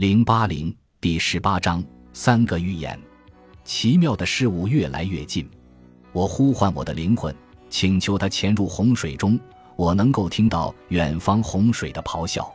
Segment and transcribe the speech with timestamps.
[0.00, 1.84] 零八零第十八章
[2.14, 2.98] 三个预言。
[3.64, 5.46] 奇妙的事物越来越近，
[6.12, 7.36] 我呼唤我的灵魂，
[7.68, 9.38] 请求它潜入洪水中。
[9.76, 12.50] 我能够听到远方洪水的咆哮。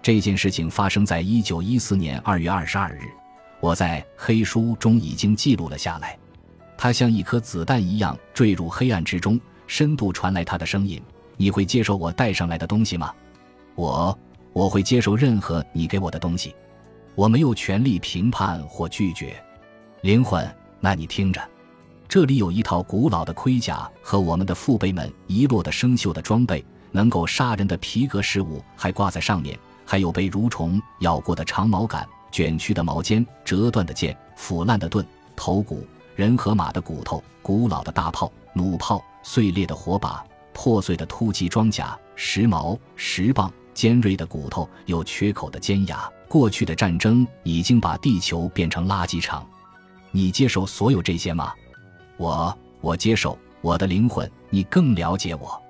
[0.00, 3.00] 这件事情发生在一九一四年二月二十二日，
[3.58, 6.16] 我在黑书中已经记录了下来。
[6.78, 11.02] 它像一颗子弹一样坠入黑暗之中，深度传来它的声音。
[11.36, 13.12] 你会接受我带上来的东西吗？
[13.74, 14.16] 我，
[14.52, 16.54] 我会接受任何你给我的东西。
[17.16, 19.42] 我没有权利评判或拒绝，
[20.02, 20.46] 灵魂。
[20.78, 21.42] 那你听着，
[22.06, 35.04] 这里有一套古老的盔甲和我们的父辈们遗落的生锈的装备，能够杀人的皮革饰物还挂在上面，还有被蠕虫咬过的长毛杆、卷曲的毛尖、折断的剑、腐烂的盾、
[35.34, 46.10] 头骨、人和马的骨头、古老的大炮、弩炮、碎裂的火把、破碎的突击装甲、石矛、石棒、尖锐的骨头、有缺口的尖牙。
[46.26, 49.46] 过去的战争已经把地球变成垃圾场，
[50.10, 51.52] 你接受所有这些吗？
[52.16, 53.38] 我，我接受。
[53.60, 55.60] 我的灵魂，你更了解我。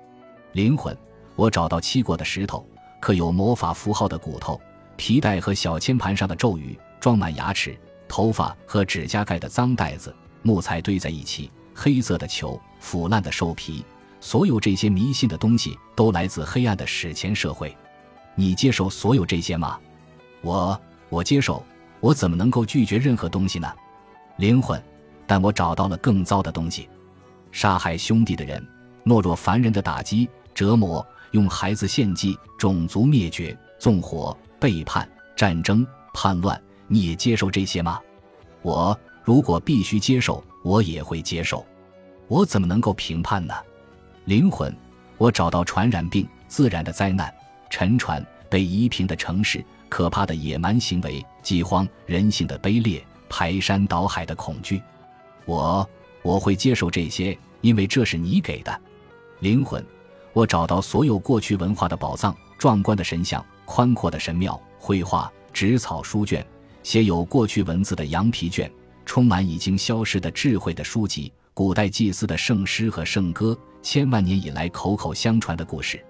[0.53, 0.95] 灵魂，
[1.35, 2.65] 我找到漆过的石头，
[2.99, 4.59] 刻有魔法符号的骨头，
[4.95, 13.83] 皮带和小铅盘上的咒语，装满牙齿、头发和指甲盖的脏袋子，木材堆在一起，黑色的球，腐烂的兽皮。
[14.19, 17.75] 所有这些迷信的东西都来自黑暗的史前社会。
[18.39, 19.79] 你接受所有这些吗？
[20.41, 21.65] 我我接受，
[21.99, 23.67] 我怎么能够拒绝任何东西呢？
[24.37, 24.81] 灵魂，
[25.25, 26.87] 但我找到了更糟的东西：
[27.51, 28.63] 杀害兄弟的人，
[29.03, 36.61] 懦弱凡人的打击、折磨，用孩子献祭，种族灭绝，纵火，背叛，战争，叛乱。
[36.87, 37.99] 你也接受这些吗？
[38.61, 41.65] 我如果必须接受，我也会接受。
[42.27, 43.55] 我怎么能够评判呢？
[44.25, 44.71] 灵魂，
[45.17, 47.33] 我找到传染病、自然的灾难、
[47.69, 49.63] 沉船、被夷平的城市。
[49.89, 54.83] 可怕的野蛮行为、饥荒、人性的卑劣、排山倒海的恐惧，
[55.45, 55.89] 我
[56.21, 58.81] 我会接受这些，因为这是你给的
[59.39, 59.81] 灵魂。
[60.33, 66.45] 我找到所有过去文化的宝藏：壮观的神像、宽阔的神庙、绘画、纸草书卷、
[66.83, 68.69] 写有过去文字的羊皮卷、
[69.05, 76.03] 充满已经消失的智慧的书籍、古代祭司的圣诗和圣歌、千万年以来口口相传的故事。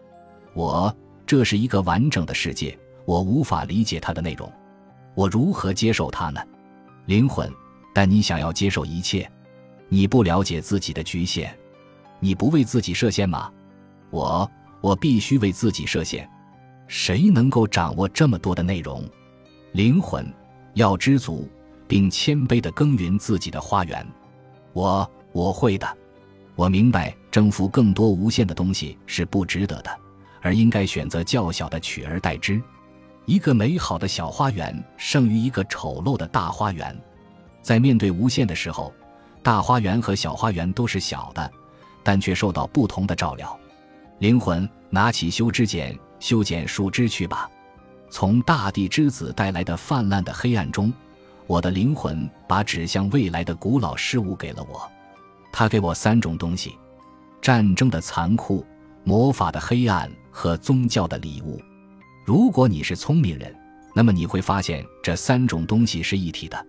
[0.55, 0.91] 我，
[1.27, 2.75] 这是一个完整的世界。
[3.05, 4.51] 我无法理解它的内容，
[5.13, 6.41] 我如何接受它呢？
[7.05, 7.49] 灵魂，
[7.93, 9.29] 但你想要接受一切，
[9.87, 11.49] 你不了解自己的局限，
[12.19, 13.49] 你不为自己设限吗？
[14.09, 14.49] 我，
[14.81, 16.29] 我必须为自己设限。
[16.87, 19.03] 谁能够掌握这么多的内容？
[19.73, 20.25] 灵魂
[20.73, 21.47] 要知足，
[21.87, 24.05] 并谦卑地耕耘自己的花园。
[24.73, 25.87] 我，我会的。
[26.55, 29.97] 我明白，征服更多无限的东西是不值得的，
[30.47, 32.61] 而应该选择较小的取而代之。
[33.25, 36.97] 一个美好的小花园胜于一个丑陋的大花园。
[37.61, 38.93] 在面对无限的时候，
[39.43, 41.51] 大花园和小花园都是小的，
[42.01, 43.59] 但却受到不同的照料。
[44.19, 47.51] 灵魂，拿起修枝剪，修剪树枝去吧。
[48.09, 50.93] 从大地之子带来的泛滥的黑暗中，
[51.45, 54.89] 我的灵魂把指向未来的古老事物给了我。
[55.51, 56.77] 他给我三种东西：
[57.41, 58.65] 战争的残酷、
[59.07, 61.61] 魔法的黑暗和宗教的礼物。
[62.25, 63.55] 如果你是聪明人，
[63.95, 66.67] 那么你会发现这三种东西是一体的。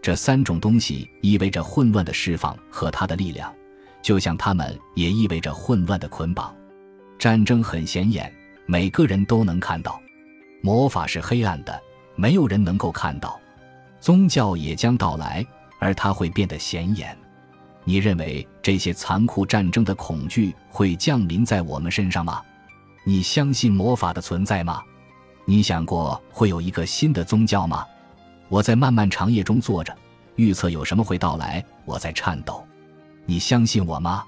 [0.00, 3.52] 这三种东西意味着混乱的释放和它的力量，
[4.00, 6.54] 就像它们也意味着混乱的捆绑。
[7.18, 8.32] 战争很显眼，
[8.64, 10.00] 每个人都能看到；
[10.60, 11.82] 魔法是黑暗的，
[12.14, 13.40] 没有人能够看到；
[13.98, 15.44] 宗教也将到来，
[15.80, 17.18] 而它会变得显眼。
[17.84, 22.40] 你认为这些残酷战争的恐惧会降临在我们身上吗？
[23.04, 24.80] 你相信魔法的存在吗？
[25.44, 27.84] 你想过会有一个新的宗教吗？
[28.48, 29.96] 我在漫漫长夜中坐着，
[30.36, 31.64] 预测有什么会到来。
[31.84, 32.64] 我在颤抖。
[33.26, 34.24] 你相信我吗？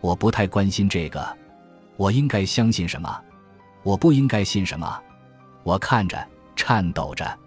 [0.00, 1.36] 我不太关心这个。
[1.96, 3.20] 我应该相信什么？
[3.82, 4.98] 我不应该信什么？
[5.62, 7.38] 我看着，颤抖着，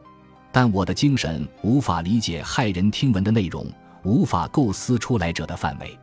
[0.52, 3.66] 但我的精神无法理解骇人听闻的内容，
[4.04, 5.98] 无法构思出来者的范围。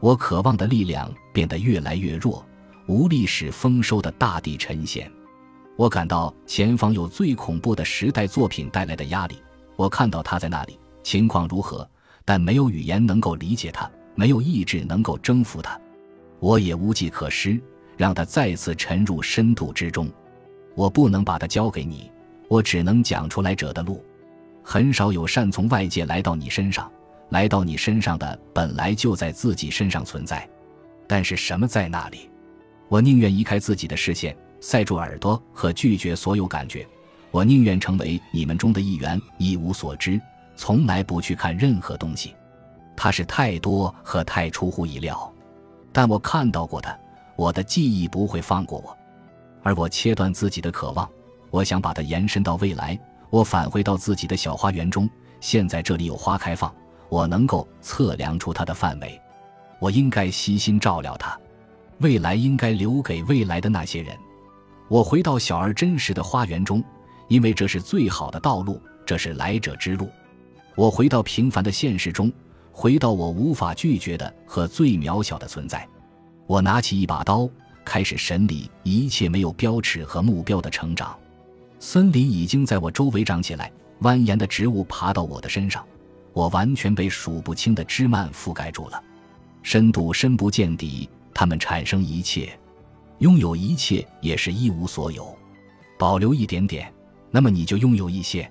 [0.00, 2.44] 我渴望的力量变得越来越弱，
[2.86, 5.10] 无力使丰收的大地沉陷。
[5.76, 9.36] 我感到前方有最恐怖的时代作品带来的压力。
[9.76, 11.88] 我看到他在那里，情况如何？
[12.24, 15.80] 但没有语言能够理解他，没有意志能够征服他。
[16.40, 17.60] 我也无计可施，
[17.96, 20.08] 让他再次沉入深度之中。
[20.74, 22.10] 我不能把他交给你，
[22.48, 24.04] 我只能讲出来者的路。
[24.62, 26.90] 很少有善从外界来到你身上，
[27.32, 30.48] 来到你身上的本来就在自己身上存在。
[31.08, 32.30] 但是什么在那里？
[32.88, 34.36] 我宁愿移开自己的视线。
[34.64, 36.86] 塞住耳朵和拒绝所有感觉，
[37.32, 40.20] 我宁愿成为你们中的一员，一无所知，
[40.54, 42.36] 从来不去看任何东西。
[42.96, 45.34] 它是太多和太出乎意料，
[45.92, 47.00] 但我看到过的，
[47.34, 48.96] 我的记忆不会放过我。
[49.64, 51.10] 而我切断自己的渴望，
[51.50, 52.96] 我想把它延伸到未来。
[53.30, 56.72] 我返回到自己的小花园中，现在这里有花开放，
[57.12, 59.20] 我能够测量出它的范围。
[59.78, 61.38] 我应该悉心照料它，
[61.98, 64.16] 未来应该留给未来的那些人。
[64.88, 66.82] 我回到小而真实的花园中，
[67.28, 70.08] 因为这是最好的道路，这是来者之路。
[70.74, 72.32] 我回到平凡的现实中，
[72.72, 75.86] 回到我无法拒绝的和最渺小的存在。
[76.46, 77.46] 我拿起一把刀。
[77.84, 81.18] 开始审理一切没有标尺和目标的成长。
[81.80, 83.72] 森林已经在我周围长起来，
[84.02, 85.84] 蜿蜒的植物爬到我的身上，
[86.32, 89.02] 我完全被数不清的枝蔓覆盖住了，
[89.62, 91.08] 深度深不见底。
[91.34, 92.58] 它们产生一切，
[93.18, 95.36] 拥有一切也是一无所有。
[95.98, 96.92] 保留一点点，
[97.30, 98.48] 那么你就拥有一些。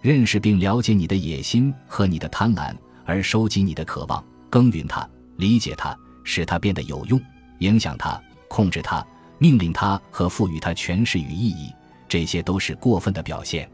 [0.00, 2.74] 认识并了解你的野心和你的贪婪，
[3.04, 7.20] 而收集你的渴望，耕耘它，理解它，使它变得有用，
[7.58, 8.20] 影响它。
[8.48, 9.04] 控制它，
[9.38, 11.72] 命令它和赋予它权势与意义，
[12.08, 13.68] 这些都是过分的表现。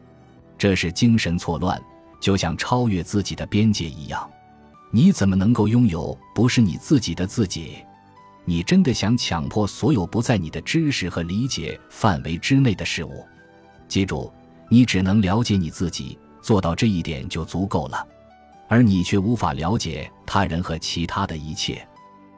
[0.57, 1.81] 这是精神错乱，
[2.21, 4.29] 就像超越自己的边界一样。
[4.91, 7.77] 你怎么能够拥有不是你自己的自己？
[8.45, 13.25] 你真的想强迫所有不在你的知识和理解范围之内的事物？
[13.87, 14.31] 记住，
[14.69, 18.07] 你只能了解你自己，做到这一点就足够了。
[18.67, 21.85] 而你却无法了解他人和其他的一切，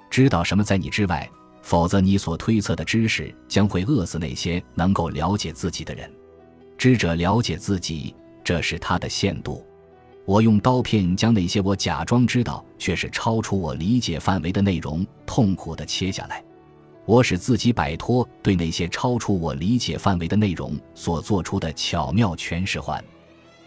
[0.10, 1.30] 知道什么在你之外。
[1.62, 6.12] 否则，你所推测的知识将会饿死那些能够了解自己的人。
[6.78, 8.14] 知者了解自己，
[8.44, 9.66] 这是他的限度。
[10.26, 16.44] 我用刀片将那些我假装知道却是超出我理解范围的内容痛苦地切下来。
[17.06, 23.04] 我使自己摆脱对那些超出我理解范围的内容所做出的巧妙诠释环。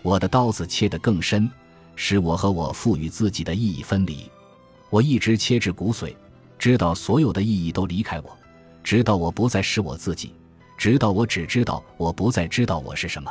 [0.00, 1.50] 我的刀子切得更深，
[1.94, 4.30] 使我和我赋予自己的意义分离。
[4.88, 6.14] 我一直切至骨髓。
[6.58, 8.34] 知道所有的意义都离开我，
[8.82, 10.32] 直到我不再是我自己，
[10.78, 13.30] 直到我只知道我不再知道我是什么。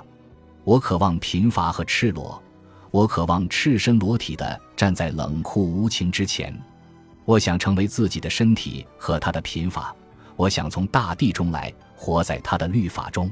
[0.64, 2.40] 我渴望贫乏和赤裸，
[2.96, 6.58] 我渴望赤身裸体的站在冷酷无情之前。
[7.26, 9.94] 我想成为自己的身体和他的贫乏，
[10.38, 13.30] 我想从大地中来，活在他的律法中。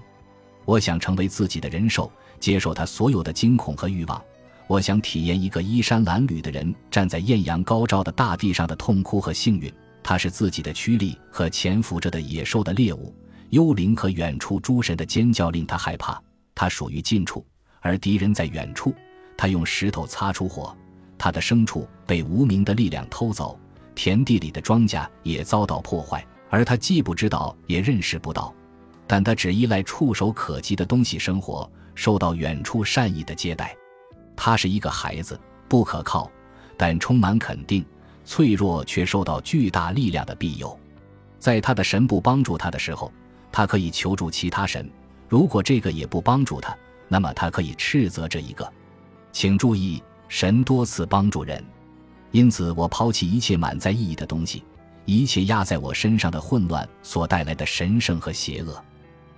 [0.65, 2.12] 我想成为自己的人兽，
[2.42, 4.21] 接受他所有的惊恐和欲望。
[4.68, 9.74] 我想体验一个衣衫褴褛的人站在艳阳高照的大地上的痛哭和幸运。
[10.04, 13.16] 他是自己的驱力和潜伏着的野兽的猎物，
[13.51, 16.21] 幽灵和远处诸神的尖叫令他害怕。
[16.54, 17.45] 他属于近处，
[17.80, 18.94] 而敌人在远处。
[19.44, 20.74] 他用石头擦出火，
[21.18, 23.60] 他的牲畜被无名的力量偷走，
[23.94, 28.54] 田地里的庄稼也遭到破坏，而他既不知道也认识不到。
[29.06, 33.75] 但他只依赖触手可及的东西生活，受到远处善意的接待。
[34.34, 35.38] 他是一个孩子，
[35.68, 36.31] 不可靠，
[36.78, 37.86] 但充满肯定。
[38.24, 40.80] 脆弱却受到巨大力量的庇佑，
[41.38, 43.12] 在他的神不帮助他的时候，
[43.51, 44.86] 他可以求助其他神；
[45.28, 46.74] 如果这个也不帮助他，
[47.10, 48.72] 那么他可以斥责这一个。
[49.33, 51.62] 请注意，神多次帮助人，
[52.31, 54.63] 因此我抛弃一切满载意义的东西，
[55.03, 58.81] 一切压在我身上的混乱所带来的神圣和邪恶。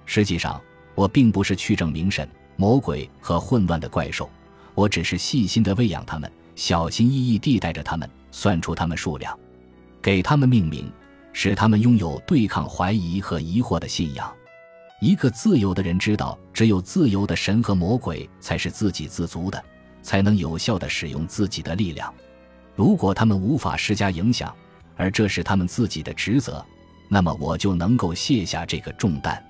[0.06, 0.62] 实际上，
[0.94, 4.30] 我并不是去证明神、魔鬼和混乱的怪兽，
[4.76, 8.08] 我只是细心地喂养他们，小心翼翼地带着他们。
[8.32, 9.40] 算出他们数量，
[10.02, 10.92] 给他们命名，
[11.32, 14.30] 使他们拥有对抗怀疑和疑惑的信仰。
[15.00, 19.64] 一个自由的人知道，只有自由的神和魔鬼才是自给自足的，
[20.06, 22.14] 才能有效地使用自己的力量。
[22.76, 24.54] 如果他们无法施加影响，
[24.96, 26.64] 而这是他们自己的职责，
[27.10, 29.44] 那么我就能够卸下这个重担。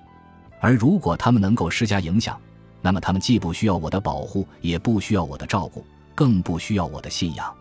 [0.60, 2.40] 而如果他们能够施加影响，
[2.80, 5.84] 那么他们既不需要我的保护，也不需要我的照顾，
[6.14, 7.54] 更不需要我的信仰。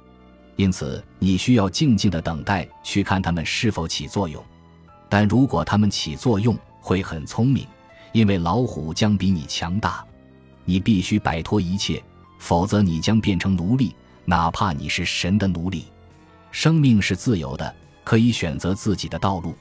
[0.56, 4.42] 因此，你需要静静的等待，去看他们是否起作用。
[5.10, 7.68] 但如果他们起作用，会很聪明，
[8.14, 10.06] 因为老虎将比你强大。
[10.64, 12.02] 你必须摆脱一切，
[12.46, 15.86] 否则你将变成奴隶，哪怕你是神的奴隶。
[16.52, 19.56] 生命是自由的，可以选择自己的道路。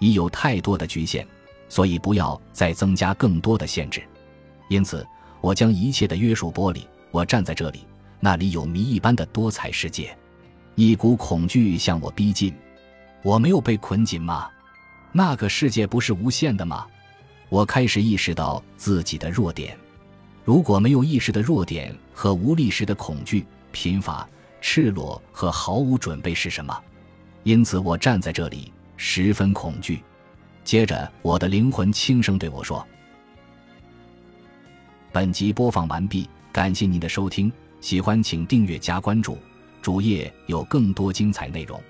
[0.00, 1.24] 已有太多的局限，
[1.68, 4.02] 所以不要再增加更多的限制。
[4.68, 5.06] 因此，
[5.40, 6.84] 我将一切的约束剥离。
[7.12, 7.86] 我站在这里，
[8.18, 10.12] 那里有谜一般的多彩世界。
[10.74, 12.52] 一股恐惧向我逼近，
[13.22, 14.50] 我没有被捆紧吗？
[15.12, 16.88] 那个世界不是无限的吗？
[17.50, 19.78] 我开始意识到自己的弱点。
[20.46, 24.24] 如果没有意识的弱点和无力时的恐惧、贫乏、
[24.60, 26.72] 赤裸和毫无准备是什么？
[27.42, 30.04] 因此，我站在这里十分恐惧。
[30.62, 32.86] 接着，我的灵魂轻声对我说。
[35.10, 39.36] 本集播放完毕，感谢您的收听，喜欢请订阅加关注，
[39.82, 41.82] 主页有更多精彩内容。